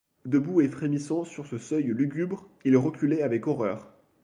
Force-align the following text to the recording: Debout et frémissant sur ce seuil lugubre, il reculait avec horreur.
Debout 0.25 0.61
et 0.61 0.67
frémissant 0.67 1.25
sur 1.25 1.45
ce 1.45 1.59
seuil 1.59 1.83
lugubre, 1.93 2.49
il 2.65 2.75
reculait 2.75 3.21
avec 3.21 3.45
horreur. 3.45 3.87